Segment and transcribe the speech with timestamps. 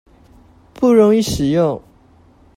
[0.73, 1.79] 不容易使用